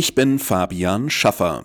[0.00, 1.64] Ich bin Fabian Schaffer.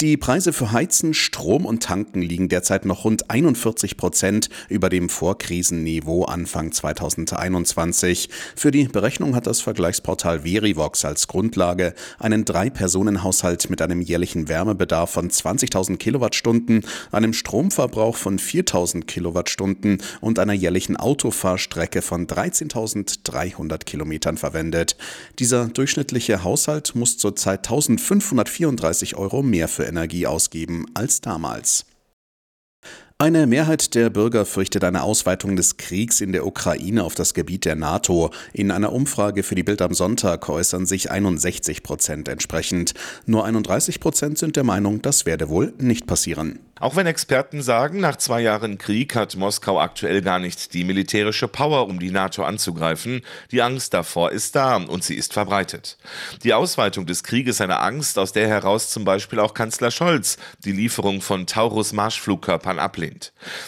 [0.00, 5.08] Die Preise für Heizen, Strom und Tanken liegen derzeit noch rund 41 Prozent über dem
[5.08, 8.28] Vorkrisenniveau Anfang 2021.
[8.54, 15.10] Für die Berechnung hat das Vergleichsportal Verivox als Grundlage einen Drei-Personen-Haushalt mit einem jährlichen Wärmebedarf
[15.10, 24.36] von 20.000 Kilowattstunden, einem Stromverbrauch von 4.000 Kilowattstunden und einer jährlichen Autofahrstrecke von 13.300 Kilometern
[24.36, 24.96] verwendet.
[25.40, 31.86] Dieser durchschnittliche Haushalt muss zurzeit 1.534 Euro mehr für Energie ausgeben als damals.
[33.20, 37.64] Eine Mehrheit der Bürger fürchtet eine Ausweitung des Kriegs in der Ukraine auf das Gebiet
[37.64, 38.30] der NATO.
[38.52, 42.94] In einer Umfrage für die Bild am Sonntag äußern sich 61 Prozent entsprechend.
[43.26, 46.60] Nur 31 Prozent sind der Meinung, das werde wohl nicht passieren.
[46.80, 51.48] Auch wenn Experten sagen, nach zwei Jahren Krieg hat Moskau aktuell gar nicht die militärische
[51.48, 55.98] Power, um die NATO anzugreifen, die Angst davor ist da und sie ist verbreitet.
[56.44, 60.70] Die Ausweitung des Krieges eine Angst, aus der heraus zum Beispiel auch Kanzler Scholz die
[60.70, 63.07] Lieferung von Taurus-Marschflugkörpern ablehnt.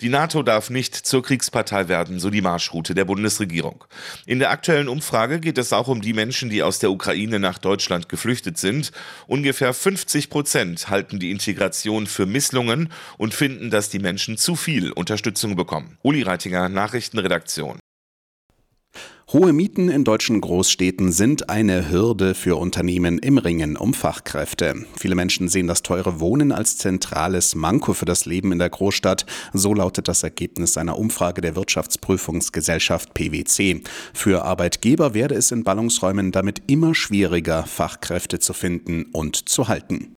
[0.00, 3.84] Die NATO darf nicht zur Kriegspartei werden, so die Marschroute der Bundesregierung.
[4.26, 7.58] In der aktuellen Umfrage geht es auch um die Menschen, die aus der Ukraine nach
[7.58, 8.92] Deutschland geflüchtet sind.
[9.26, 14.92] Ungefähr 50 Prozent halten die Integration für Misslungen und finden, dass die Menschen zu viel
[14.92, 15.98] Unterstützung bekommen.
[16.02, 17.78] Uli Reitinger, Nachrichtenredaktion.
[19.32, 24.84] Hohe Mieten in deutschen Großstädten sind eine Hürde für Unternehmen im Ringen um Fachkräfte.
[24.94, 29.24] Viele Menschen sehen das teure Wohnen als zentrales Manko für das Leben in der Großstadt.
[29.54, 33.80] So lautet das Ergebnis einer Umfrage der Wirtschaftsprüfungsgesellschaft PwC.
[34.12, 40.14] Für Arbeitgeber werde es in Ballungsräumen damit immer schwieriger, Fachkräfte zu finden und zu halten.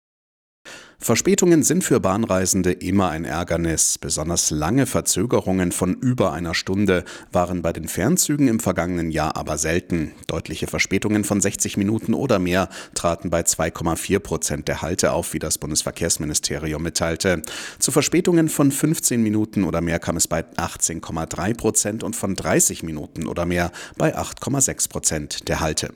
[1.02, 3.98] Verspätungen sind für Bahnreisende immer ein Ärgernis.
[3.98, 9.58] Besonders lange Verzögerungen von über einer Stunde waren bei den Fernzügen im vergangenen Jahr aber
[9.58, 10.12] selten.
[10.28, 15.40] Deutliche Verspätungen von 60 Minuten oder mehr traten bei 2,4 Prozent der Halte auf, wie
[15.40, 17.42] das Bundesverkehrsministerium mitteilte.
[17.80, 22.84] Zu Verspätungen von 15 Minuten oder mehr kam es bei 18,3 Prozent und von 30
[22.84, 25.90] Minuten oder mehr bei 8,6 Prozent der Halte.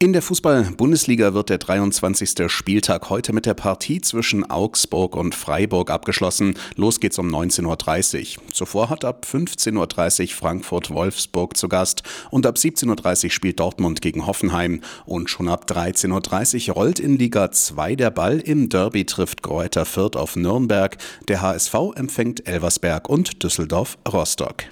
[0.00, 2.48] In der Fußball-Bundesliga wird der 23.
[2.48, 6.54] Spieltag heute mit der Partie zwischen Augsburg und Freiburg abgeschlossen.
[6.76, 8.44] Los geht's um 19.30 Uhr.
[8.52, 14.26] Zuvor hat ab 15.30 Uhr Frankfurt-Wolfsburg zu Gast und ab 17.30 Uhr spielt Dortmund gegen
[14.26, 14.82] Hoffenheim.
[15.04, 18.38] Und schon ab 13.30 Uhr rollt in Liga 2 der Ball.
[18.38, 20.96] Im Derby trifft Greuther Fürth auf Nürnberg.
[21.26, 24.64] Der HSV empfängt Elversberg und Düsseldorf Rostock.